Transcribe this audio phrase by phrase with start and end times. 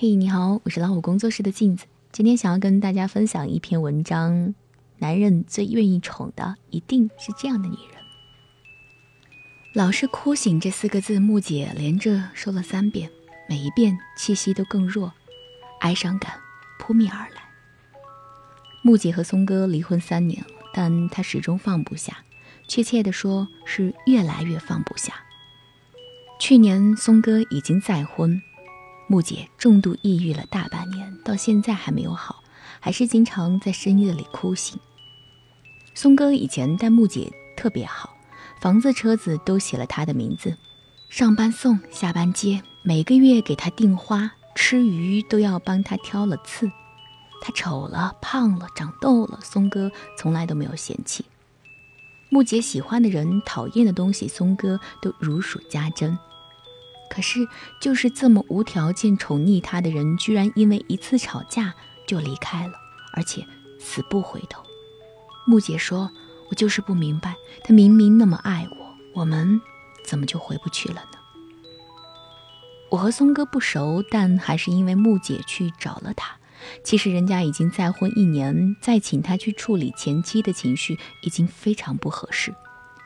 [0.00, 1.84] 嘿，你好，我是老虎工作室的镜子。
[2.12, 4.54] 今天想要跟大家分享一篇文章：
[4.98, 8.00] 男人最愿意宠的一定是这样的女人。
[9.72, 13.10] 老是哭醒这四个字，木姐连着说了三遍，
[13.48, 15.12] 每一遍气息都更弱，
[15.80, 16.34] 哀伤感
[16.78, 17.42] 扑面而来。
[18.82, 22.18] 木姐和松哥离婚三年了，但她始终放不下，
[22.68, 25.12] 确切的说是越来越放不下。
[26.38, 28.40] 去年松哥已经再婚。
[29.10, 32.42] 木姐重度抑郁了大半年，到现在还没有好，
[32.78, 34.78] 还是经常在深夜里哭醒。
[35.94, 38.14] 松哥以前待木姐特别好，
[38.60, 40.54] 房子、车子都写了他的名字，
[41.08, 46.70] 上班送，下班接，每个月给他订花，吃鱼都要帮他挑了刺。
[47.40, 51.24] 他丑了、胖了、长痘了，松哥从来都没有嫌弃。
[52.28, 56.18] 木姐喜欢的人、讨厌的东西，松哥都如数家珍。
[57.10, 57.48] 可是，
[57.80, 61.74] 就是这么无条件宠溺他的人，居然因为一次吵架
[62.06, 62.74] 就离开了，
[63.14, 63.46] 而且
[63.78, 64.62] 死不回头。
[65.46, 66.10] 木姐说
[66.50, 67.34] ：“我就是不明白，
[67.64, 69.60] 他明明那么爱我，我们
[70.04, 71.18] 怎么就回不去了呢？”
[72.90, 76.36] 我和松哥不熟，但还是因为木姐去找了他。
[76.82, 82.54] 其实人家已经再婚一年，再请他去处理前妻的情绪，已经非常不合适。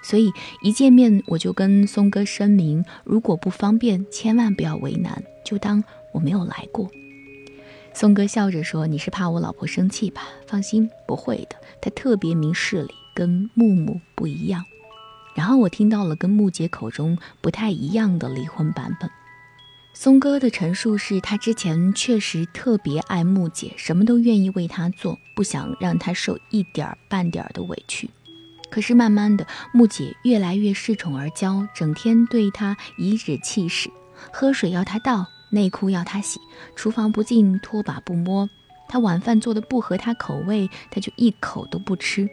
[0.02, 6.90] 所以一见面我就跟松哥声明，如果不方便，千万不要为难，就当我没有来过。
[7.94, 10.22] 松哥笑着说：“你是怕我老婆生气吧？
[10.46, 11.56] 放心，不会的。
[11.80, 14.64] 他特别明事理，跟木木不一样。”
[15.36, 19.10] 然后我听到了跟木姐口中不太一样的离婚版本。
[19.94, 28.08] 松哥的陈述是他之前确实特别爱木姐，什么都愿意为她做，不想让她受一点半点的委屈。
[28.72, 33.90] 可是慢慢的，木姐越来越恃宠而骄，整天对他颐指气使，
[34.32, 36.40] 喝水要他倒，内裤要他洗，
[36.74, 38.48] 厨房不进，拖把不摸。
[38.88, 42.26] 他晚饭做的不合他口味，他就一口都不吃。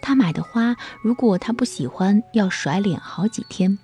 [0.00, 3.76] 他买的花，如果他不喜欢，要甩脸好几天。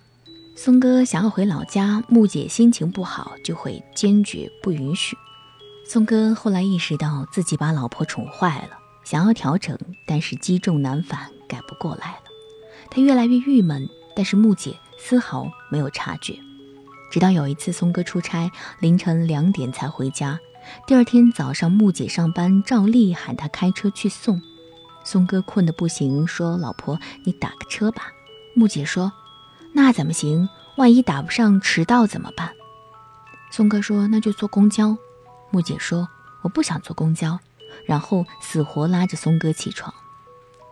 [0.55, 5.16] 松哥想要回老家，木姐心情不好，就会坚决不允许。
[5.84, 11.31] 松哥后来意识到自己把老婆宠坏了，想要调整，但是积重难返。
[11.49, 12.23] 改不过来了，
[12.91, 16.39] 他越来越郁闷，但是木姐丝毫没有察觉。
[17.11, 20.39] 直到有一次松哥出差，凌晨两点才回家。
[20.87, 24.43] 第二天早上，木姐上班照例喊他开车去送。
[25.05, 28.13] 松哥困得不行，说：“老婆，你打个车吧。”
[28.57, 29.13] 木姐说
[29.73, 30.49] ：“那怎么行？
[30.77, 32.51] 万一打不上，迟到怎么办？”
[33.53, 34.97] 松哥说：“那就坐公交。”
[35.53, 36.09] 木姐说
[36.43, 37.39] ：“我不想坐公交。”
[37.87, 39.95] 然后死活拉着松哥起床。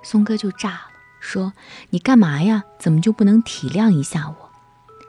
[0.04, 1.52] 松哥就炸了，说
[1.90, 2.62] ：“你干嘛呀？
[2.78, 4.50] 怎么就不能体谅一下我？”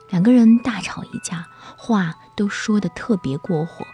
[0.09, 1.45] 两个人大吵一架，
[1.77, 3.85] 话都说的特别过火。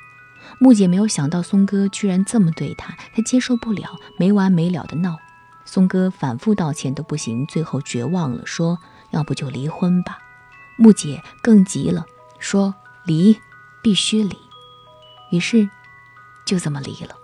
[0.59, 5.17] 木姐没有想到松哥居然这么对她，她接受不了，没完没了的闹。
[5.65, 8.77] 松哥反复道歉都不行，最后绝望了，说
[9.11, 10.19] ：“要不就离婚吧。”
[10.77, 12.05] 木姐更急了，
[12.39, 12.75] 说
[13.05, 13.39] ：“离，
[13.81, 14.35] 必须离。”
[15.31, 15.69] 于是，
[16.45, 17.15] 就这么离了。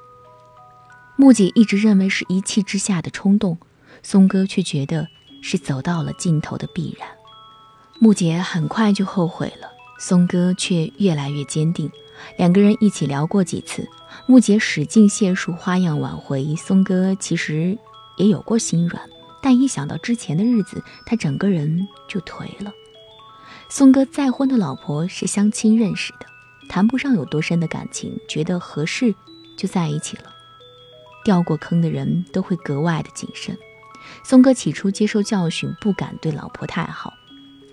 [1.17, 3.57] 木姐一直认为是一气之下的冲动。
[4.03, 5.08] 松哥却觉得
[5.41, 7.08] 是走到了尽头的必然，
[8.00, 9.69] 木姐很快就后悔了，
[10.00, 11.91] 松哥却越来越坚定。
[12.38, 13.88] 两个人一起聊过几次，
[14.25, 17.78] 木姐使劲解数花样挽回，松哥其实
[18.18, 19.08] 也有过心软，
[19.41, 22.72] 但一想到之前的日子，他整个人就颓了。
[23.69, 26.25] 松哥再婚的老婆是相亲认识的，
[26.68, 29.14] 谈不上有多深的感情，觉得合适
[29.56, 30.24] 就在一起了。
[31.24, 33.58] 掉过坑的人都会格外的谨慎。
[34.27, 37.13] 松哥起初接受教训，不敢对老婆太好，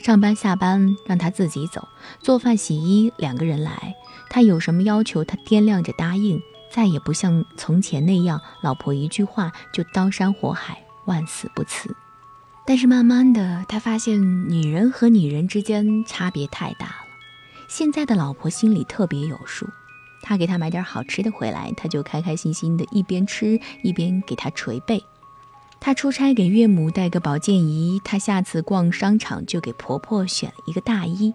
[0.00, 1.88] 上班下班让他自己走，
[2.20, 3.97] 做饭洗衣两个人来，
[4.31, 11.93] 他有什么要求，他掂量着答应，再也不像从前那样，老婆一句话就刀山火海，万死不辞。
[12.64, 16.94] 但是慢慢的，他发现女人和女人之间差别太大了。
[17.66, 19.66] 现在的老婆心里特别有数，
[20.22, 25.05] 他给她买点好吃的回来，他就开开心心的一边吃一边给她捶背。
[25.84, 31.34] 她出差给岳母带个保健仪，她下次逛商场就给婆婆选了一个大衣。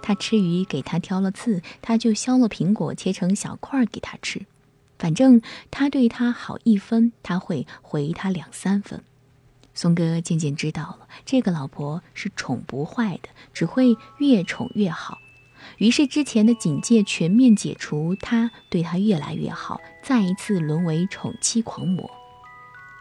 [0.00, 4.46] 她吃鱼给她挑了刺，她就削了苹果切成小块给她吃。
[4.98, 9.04] 反正她对她好一分，她会回她两三分。
[9.74, 15.18] 松哥渐渐知道了，这个老婆是宠不坏的，只会越宠越好。
[15.76, 22.10] 于是之前的警戒全面解除，他对她越来越好，再一次沦为宠妻狂魔。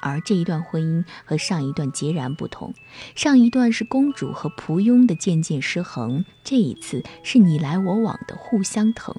[0.01, 2.73] 而这一段婚姻和上一段截然不同，
[3.15, 9.15] 上一段是公主和仆庸的渐渐失衡，这一次是你来我往的互相疼。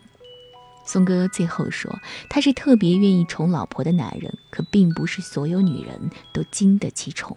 [0.84, 7.36] 松哥最后说，他是特别愿意宠老婆的男人，可并不是所有女人都经得起宠，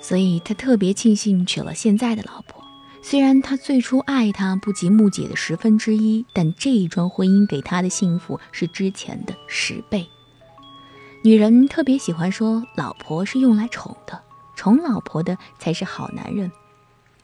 [0.00, 2.62] 所以他特别庆幸娶了现在的老婆。
[3.04, 10.06] 虽然他最初爱她不及木姐的十分之一，但这一桩婚姻给他的幸福是之前的十倍。
[11.24, 14.20] 女人特别喜欢说，老婆是用来宠的，
[14.56, 16.50] 宠老婆的才是好男人。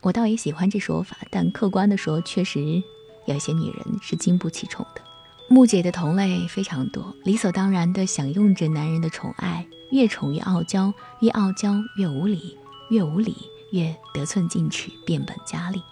[0.01, 2.81] 我倒也喜欢这说法，但客观的说，确实
[3.27, 5.03] 有些女人是经不起宠的。
[5.49, 12.57] 木姐的同类非常多，理所当然地享用着男人的宠爱，越宠越傲娇，越傲娇越无理，
[12.91, 13.35] 越无理。
[13.71, 15.83] 越得寸进尺，变本加厉。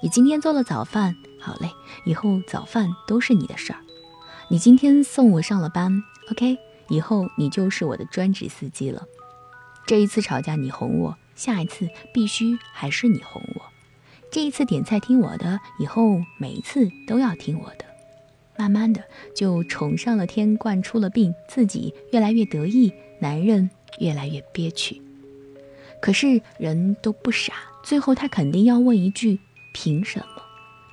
[0.00, 1.68] 你今天做了早饭，好嘞，
[2.04, 3.80] 以后早饭都是你的事儿。
[4.48, 6.00] 你今天送我上了班
[6.30, 6.56] ，OK，
[6.88, 9.06] 以后你就是我的专职司机了。
[9.86, 13.62] 这一次吵架你哄我，下一次必须还是你哄我。
[14.30, 17.84] 这一次点菜听我的，以后每一次都要听我的。
[18.58, 19.02] 慢慢的
[19.34, 23.70] 就宠上了天，惯出了病，自己越来越得意，男人
[24.00, 25.00] 越来越憋屈。
[26.02, 29.38] 可是人都不傻，最后他肯定要问一句：
[29.72, 30.42] 凭什么？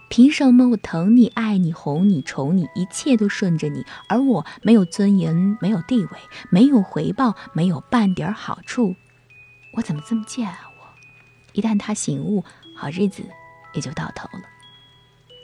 [0.10, 6.10] 凭什么我疼你、爱你、哄你、宠你，一切都顺着你，而我没有尊严、没有地位、
[6.50, 8.96] 没有回报、没有半点好处？
[9.74, 10.60] 我怎么这么贱啊！
[10.80, 10.86] 我
[11.54, 12.44] 一旦他醒悟，
[12.76, 13.24] 好日子
[13.74, 14.44] 也就到头了。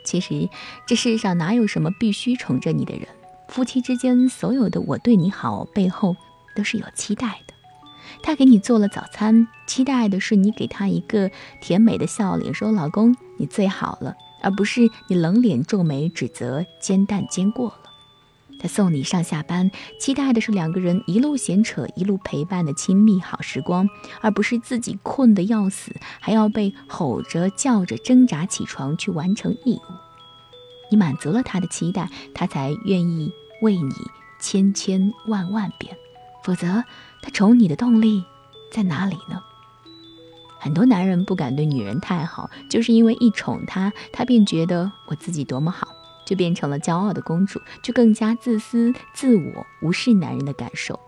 [0.04, 0.48] 其实
[0.86, 3.06] 这世上哪有什么必须宠着你的人？
[3.48, 6.16] 夫妻之间所有的我对你好背后，
[6.56, 7.54] 都是有期待的。
[8.22, 11.30] 他给你做了早餐，期待的是你给他一个
[11.60, 17.78] 甜美的笑脸，说“老公，你最好了”，而不是你冷脸皱眉指责煎蛋煎过了。
[18.58, 23.88] 他送你上下班，期待的是两个人一路闲扯，一路陪伴的亲密好时光，
[24.20, 29.94] 而不是自己困得要死，还要被吼着叫着挣扎起床去完成义务。
[30.90, 33.94] 你满足了他的期待，他才愿意为你
[34.38, 35.96] 千千万万遍，
[36.44, 36.84] 否则。
[37.24, 38.24] 他宠你的动力
[38.72, 39.40] 在哪里呢？
[40.62, 45.88] 很多男人不敢对女人太好，就是因为一宠她，她便觉得我自己多么好，
[46.24, 51.00] 就变成了骄傲的公主，就更加自私自我，无视男人的感受。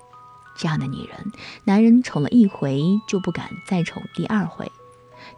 [0.56, 1.30] 这样的女人，
[1.62, 4.72] 男人宠了一回就不敢再宠第二回，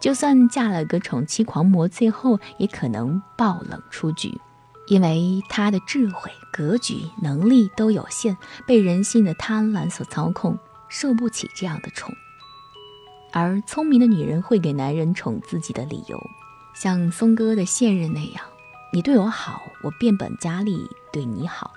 [0.01, 4.41] 就算嫁了个宠妻狂魔，最后也可能爆冷出局。
[4.87, 10.59] 因为他的智慧、格局、能力都有限，被人性的贪婪所操控，
[10.89, 12.15] 受不起这样的宠。
[13.33, 16.19] 而聪明的女人会给男人宠自己的理由，
[16.75, 18.45] 像松哥的现任那样：
[18.93, 21.71] 你对我好，我变本加厉对你好；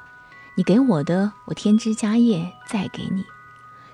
[0.56, 3.24] 你给我的，我添枝加叶再给你。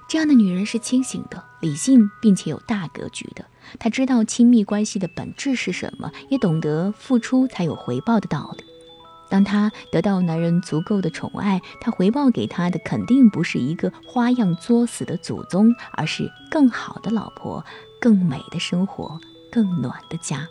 [0.07, 3.45] 这样的女人是清醒的、理性，并且有大格局的。
[3.79, 8.63] 她知道亲密关系的本质是什么，也懂得付出才有回报的道理。
[9.29, 17.65] 当她得到男人足够的宠爱，他回报给她的肯定不是一个花样作死的祖宗，而是更好的老婆、
[17.99, 19.19] 更美的生活、
[19.51, 20.47] 更暖的家。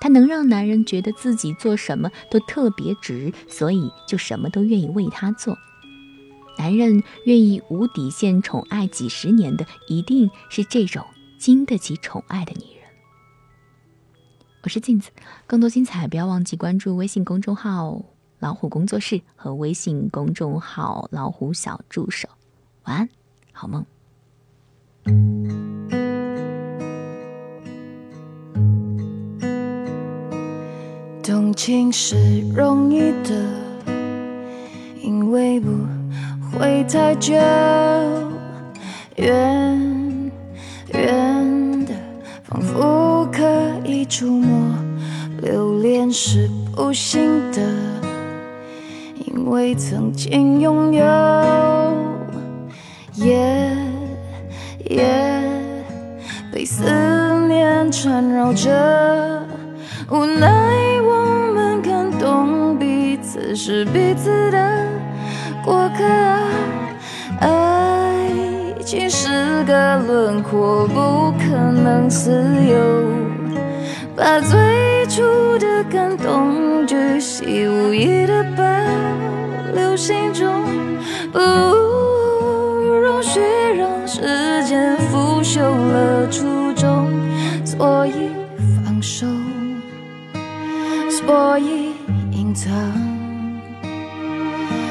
[0.00, 5.56] 她能让男人觉得自己做什么都特别值，所以就什么都愿意为她做。
[6.58, 11.04] 男人愿意无底线宠爱几十年的，一定是这种
[11.38, 12.73] 经得起宠爱的女人。
[14.64, 15.10] 我是镜子，
[15.46, 18.02] 更多精彩不要忘记关注微信公众号
[18.40, 22.26] “老虎工作室”和微信公众号“老虎小助手”。
[22.84, 23.08] 晚安，
[23.52, 23.84] 好梦。
[31.22, 33.46] 动情是容易的，
[35.02, 35.68] 因为不
[36.52, 37.34] 会太久，
[39.16, 39.93] 远
[44.04, 44.74] 触摸。
[45.42, 47.60] 留恋是不幸的，
[49.26, 51.04] 因为曾经拥有，
[53.14, 53.76] 夜
[54.88, 55.42] 夜
[56.50, 56.84] 被思
[57.46, 58.70] 念缠绕着，
[60.10, 60.48] 无奈
[61.02, 64.88] 我们看懂彼此是彼此的
[65.62, 66.04] 过客，
[67.40, 68.30] 爱
[68.82, 72.30] 情是个轮廓，不可能自
[72.64, 73.43] 由。
[74.16, 75.22] 把最初
[75.58, 78.64] 的感动巨细无遗的保
[79.74, 80.64] 留心中，
[81.32, 83.40] 不容许
[83.76, 84.20] 让时
[84.64, 87.10] 间腐朽了初衷，
[87.64, 88.30] 所以
[88.84, 89.26] 放手，
[91.10, 91.92] 所以
[92.30, 92.72] 隐藏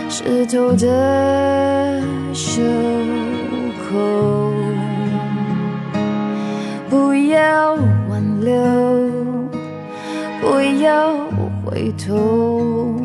[0.10, 2.02] 湿透的
[2.34, 2.62] 袖
[3.90, 4.52] 口，
[6.90, 7.74] 不要
[8.10, 9.03] 挽留。
[10.44, 11.16] 不要
[11.64, 13.00] 回头，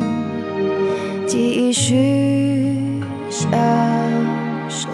[1.25, 3.49] 继续享
[4.67, 4.89] 受。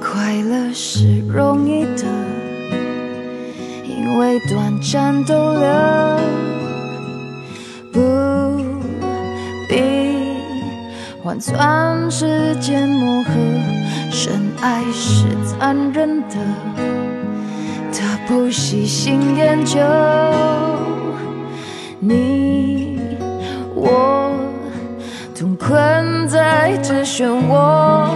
[0.00, 2.06] 快乐是容易的，
[3.86, 5.60] 因为短暂逗留，
[7.92, 8.00] 不
[9.68, 9.76] 必
[11.22, 13.32] 换算时间磨合。
[14.62, 16.36] 爱是残忍的，
[17.92, 19.80] 他不喜新厌旧。
[21.98, 23.00] 你
[23.74, 24.32] 我
[25.36, 28.06] 同困在这漩涡，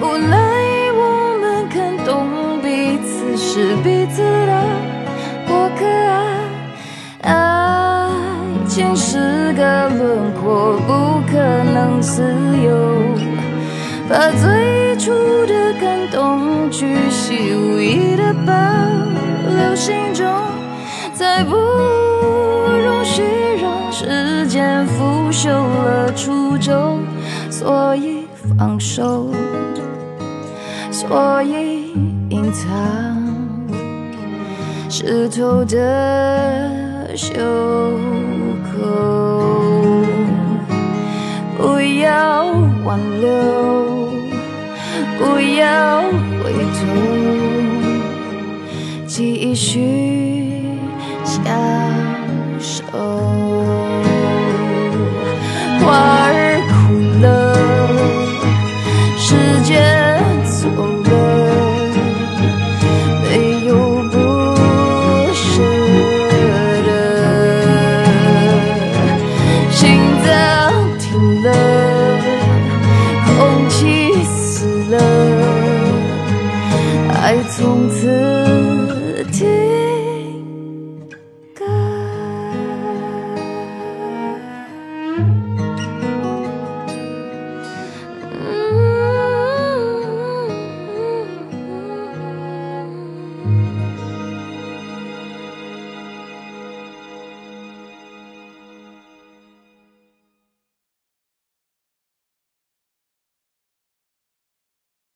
[0.00, 0.38] 无奈
[0.94, 2.26] 我们看懂
[2.62, 4.52] 彼此是彼此的
[5.46, 5.84] 过客
[7.28, 8.08] 啊。
[8.08, 11.36] 爱情是个轮廓，不可
[11.74, 12.22] 能自
[12.64, 12.68] 由。
[14.08, 15.12] 把最初
[15.44, 18.52] 的感动巨细无遗的保
[19.48, 20.26] 留心中，
[21.12, 23.22] 再不容许
[23.60, 27.00] 让时间腐朽了初衷，
[27.50, 28.26] 所以
[28.58, 29.30] 放手，
[30.90, 31.92] 所以
[32.30, 32.68] 隐藏
[34.88, 37.34] 湿透的袖
[38.64, 40.04] 口，
[41.56, 42.46] 不要
[42.84, 44.07] 挽留。
[45.18, 46.02] 不要
[46.42, 46.78] 回头
[49.04, 50.62] 继续
[51.24, 51.44] 相
[52.60, 52.82] 守
[55.80, 57.26] 花儿哭了
[59.18, 60.07] 世界